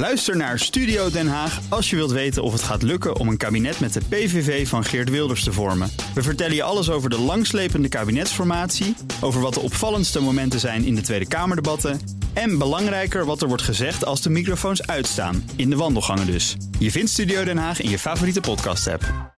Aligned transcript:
Luister 0.00 0.36
naar 0.36 0.58
Studio 0.58 1.10
Den 1.10 1.28
Haag 1.28 1.60
als 1.68 1.90
je 1.90 1.96
wilt 1.96 2.10
weten 2.10 2.42
of 2.42 2.52
het 2.52 2.62
gaat 2.62 2.82
lukken 2.82 3.16
om 3.16 3.28
een 3.28 3.36
kabinet 3.36 3.80
met 3.80 3.92
de 3.92 4.00
PVV 4.08 4.68
van 4.68 4.84
Geert 4.84 5.10
Wilders 5.10 5.44
te 5.44 5.52
vormen. 5.52 5.90
We 6.14 6.22
vertellen 6.22 6.54
je 6.54 6.62
alles 6.62 6.90
over 6.90 7.10
de 7.10 7.18
langslepende 7.18 7.88
kabinetsformatie, 7.88 8.94
over 9.20 9.40
wat 9.40 9.54
de 9.54 9.60
opvallendste 9.60 10.20
momenten 10.20 10.60
zijn 10.60 10.84
in 10.84 10.94
de 10.94 11.00
Tweede 11.00 11.28
Kamerdebatten 11.28 12.00
en 12.32 12.58
belangrijker 12.58 13.24
wat 13.24 13.42
er 13.42 13.48
wordt 13.48 13.62
gezegd 13.62 14.04
als 14.04 14.22
de 14.22 14.30
microfoons 14.30 14.86
uitstaan, 14.86 15.50
in 15.56 15.70
de 15.70 15.76
wandelgangen 15.76 16.26
dus. 16.26 16.56
Je 16.78 16.90
vindt 16.90 17.10
Studio 17.10 17.44
Den 17.44 17.58
Haag 17.58 17.80
in 17.80 17.90
je 17.90 17.98
favoriete 17.98 18.40
podcast-app. 18.40 19.34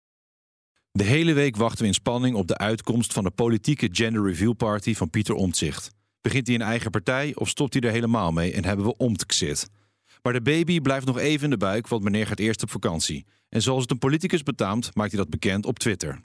De 0.92 1.04
hele 1.04 1.32
week 1.32 1.56
wachten 1.56 1.80
we 1.80 1.86
in 1.86 1.94
spanning 1.94 2.36
op 2.36 2.46
de 2.46 2.58
uitkomst 2.58 3.12
van 3.12 3.24
de 3.24 3.30
politieke 3.30 3.88
gender 3.92 4.24
review 4.26 4.56
party 4.56 4.94
van 4.94 5.10
Pieter 5.10 5.34
Omtzigt. 5.34 5.90
Begint 6.20 6.46
hij 6.46 6.56
een 6.56 6.62
eigen 6.62 6.90
partij 6.90 7.32
of 7.34 7.48
stopt 7.48 7.74
hij 7.74 7.82
er 7.82 7.90
helemaal 7.90 8.32
mee 8.32 8.52
en 8.52 8.64
hebben 8.64 8.86
we 8.86 8.96
Omtzigt? 8.96 9.68
Maar 10.22 10.32
de 10.32 10.42
baby 10.42 10.80
blijft 10.80 11.06
nog 11.06 11.18
even 11.18 11.44
in 11.44 11.50
de 11.50 11.56
buik, 11.56 11.88
want 11.88 12.02
meneer 12.02 12.26
gaat 12.26 12.38
eerst 12.38 12.62
op 12.62 12.70
vakantie. 12.70 13.26
En 13.48 13.62
zoals 13.62 13.82
het 13.82 13.90
een 13.90 13.98
politicus 13.98 14.42
betaamt, 14.42 14.90
maakt 14.94 15.10
hij 15.10 15.20
dat 15.20 15.30
bekend 15.30 15.66
op 15.66 15.78
Twitter. 15.78 16.20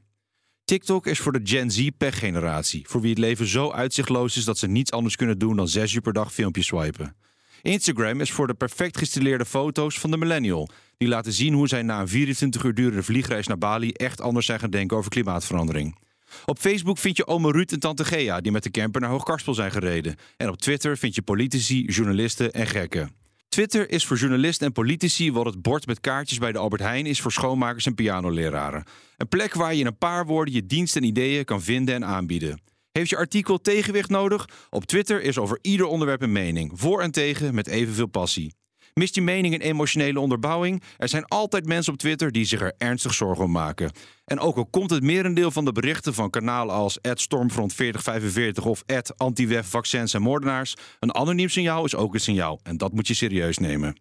TikTok 0.65 1.07
is 1.07 1.19
voor 1.19 1.31
de 1.31 1.39
Gen 1.43 1.71
Z-pechgeneratie, 1.71 2.85
voor 2.87 3.01
wie 3.01 3.09
het 3.09 3.19
leven 3.19 3.47
zo 3.47 3.71
uitzichtloos 3.71 4.37
is 4.37 4.45
dat 4.45 4.57
ze 4.57 4.67
niets 4.67 4.91
anders 4.91 5.15
kunnen 5.15 5.39
doen 5.39 5.55
dan 5.55 5.67
zes 5.67 5.93
uur 5.93 6.01
per 6.01 6.13
dag 6.13 6.33
filmpjes 6.33 6.65
swipen. 6.65 7.15
Instagram 7.61 8.21
is 8.21 8.31
voor 8.31 8.47
de 8.47 8.53
perfect 8.53 8.97
gestileerde 8.97 9.45
foto's 9.45 9.99
van 9.99 10.11
de 10.11 10.17
millennial, 10.17 10.69
die 10.97 11.07
laten 11.07 11.33
zien 11.33 11.53
hoe 11.53 11.67
zij 11.67 11.81
na 11.81 12.01
een 12.01 12.07
24 12.07 12.63
uur 12.63 12.73
durende 12.73 13.03
vliegreis 13.03 13.47
naar 13.47 13.57
Bali 13.57 13.91
echt 13.91 14.21
anders 14.21 14.45
zijn 14.45 14.59
gaan 14.59 14.69
denken 14.69 14.97
over 14.97 15.09
klimaatverandering. 15.09 15.97
Op 16.45 16.59
Facebook 16.59 16.97
vind 16.97 17.17
je 17.17 17.27
oma 17.27 17.51
Ruud 17.51 17.71
en 17.71 17.79
tante 17.79 18.05
Gea 18.05 18.41
die 18.41 18.51
met 18.51 18.63
de 18.63 18.71
camper 18.71 19.01
naar 19.01 19.09
Hoogkarspel 19.09 19.53
zijn 19.53 19.71
gereden. 19.71 20.15
En 20.37 20.49
op 20.49 20.57
Twitter 20.57 20.97
vind 20.97 21.15
je 21.15 21.21
politici, 21.21 21.85
journalisten 21.85 22.51
en 22.51 22.67
gekken. 22.67 23.24
Twitter 23.55 23.91
is 23.91 24.05
voor 24.05 24.17
journalisten 24.17 24.67
en 24.67 24.73
politici 24.73 25.31
wat 25.31 25.45
het 25.45 25.61
bord 25.61 25.87
met 25.87 25.99
kaartjes 25.99 26.37
bij 26.37 26.51
de 26.51 26.57
Albert 26.57 26.81
Heijn 26.81 27.05
is 27.05 27.21
voor 27.21 27.31
schoonmakers 27.31 27.85
en 27.85 27.95
pianoleraren. 27.95 28.83
Een 29.17 29.27
plek 29.27 29.53
waar 29.53 29.73
je 29.73 29.79
in 29.79 29.85
een 29.85 29.97
paar 29.97 30.25
woorden 30.25 30.53
je 30.53 30.65
dienst 30.65 30.95
en 30.95 31.03
ideeën 31.03 31.45
kan 31.45 31.61
vinden 31.61 31.95
en 31.95 32.05
aanbieden. 32.05 32.61
Heeft 32.91 33.09
je 33.09 33.17
artikel 33.17 33.61
tegenwicht 33.61 34.09
nodig? 34.09 34.49
Op 34.69 34.85
Twitter 34.85 35.21
is 35.21 35.37
over 35.37 35.59
ieder 35.61 35.85
onderwerp 35.85 36.21
een 36.21 36.31
mening, 36.31 36.71
voor 36.75 37.01
en 37.01 37.11
tegen 37.11 37.55
met 37.55 37.67
evenveel 37.67 38.07
passie. 38.07 38.53
Mist 38.99 39.15
je 39.15 39.21
mening 39.21 39.53
en 39.53 39.61
emotionele 39.61 40.19
onderbouwing? 40.19 40.83
Er 40.97 41.09
zijn 41.09 41.25
altijd 41.25 41.65
mensen 41.65 41.93
op 41.93 41.99
Twitter 41.99 42.31
die 42.31 42.45
zich 42.45 42.61
er 42.61 42.73
ernstig 42.77 43.13
zorgen 43.13 43.43
om 43.43 43.51
maken. 43.51 43.91
En 44.25 44.39
ook 44.39 44.57
al 44.57 44.65
komt 44.65 44.89
het 44.89 45.03
merendeel 45.03 45.51
van 45.51 45.65
de 45.65 45.71
berichten 45.71 46.13
van 46.13 46.29
kanalen 46.29 46.75
als 46.75 46.99
Stormfront4045 46.99 48.63
of 48.63 48.83
antiwef 49.17 49.67
vaccins 49.67 50.13
en 50.13 50.21
moordenaars, 50.21 50.75
een 50.99 51.15
anoniem 51.15 51.49
signaal 51.49 51.85
is 51.85 51.95
ook 51.95 52.13
een 52.13 52.19
signaal. 52.19 52.59
En 52.63 52.77
dat 52.77 52.93
moet 52.93 53.07
je 53.07 53.13
serieus 53.13 53.57
nemen. 53.57 53.99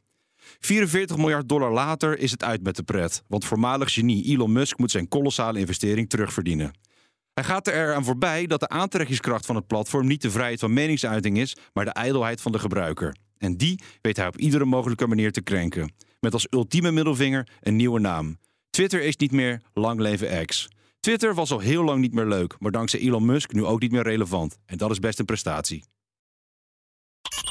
44 0.60 1.16
miljard 1.16 1.48
dollar 1.48 1.72
later 1.72 2.18
is 2.18 2.30
het 2.30 2.44
uit 2.44 2.62
met 2.62 2.76
de 2.76 2.82
pret. 2.82 3.22
Want 3.28 3.44
voormalig 3.44 3.92
genie 3.92 4.24
Elon 4.24 4.52
Musk 4.52 4.78
moet 4.78 4.90
zijn 4.90 5.08
kolossale 5.08 5.58
investering 5.58 6.08
terugverdienen. 6.08 6.72
Hij 7.32 7.44
gaat 7.44 7.66
er 7.66 7.74
eraan 7.74 8.04
voorbij 8.04 8.46
dat 8.46 8.60
de 8.60 8.68
aantrekkingskracht 8.68 9.46
van 9.46 9.56
het 9.56 9.66
platform 9.66 10.06
niet 10.06 10.22
de 10.22 10.30
vrijheid 10.30 10.60
van 10.60 10.72
meningsuiting 10.72 11.38
is, 11.38 11.56
maar 11.72 11.84
de 11.84 11.92
ijdelheid 11.92 12.40
van 12.40 12.52
de 12.52 12.58
gebruiker. 12.58 13.14
En 13.44 13.56
die 13.56 13.80
weet 14.00 14.16
hij 14.16 14.26
op 14.26 14.36
iedere 14.36 14.64
mogelijke 14.64 15.06
manier 15.06 15.32
te 15.32 15.42
krenken. 15.42 15.92
Met 16.20 16.32
als 16.32 16.46
ultieme 16.50 16.90
middelvinger 16.90 17.48
een 17.60 17.76
nieuwe 17.76 18.00
naam. 18.00 18.38
Twitter 18.70 19.02
is 19.02 19.16
niet 19.16 19.32
meer 19.32 19.62
lang 19.74 20.00
leven 20.00 20.46
X. 20.46 20.68
Twitter 21.00 21.34
was 21.34 21.50
al 21.50 21.58
heel 21.58 21.84
lang 21.84 22.00
niet 22.00 22.14
meer 22.14 22.26
leuk, 22.26 22.56
maar 22.58 22.70
dankzij 22.70 23.00
Elon 23.00 23.24
Musk 23.24 23.52
nu 23.52 23.64
ook 23.64 23.80
niet 23.80 23.92
meer 23.92 24.02
relevant. 24.02 24.58
En 24.66 24.78
dat 24.78 24.90
is 24.90 24.98
best 24.98 25.18
een 25.18 25.24
prestatie. 25.24 25.84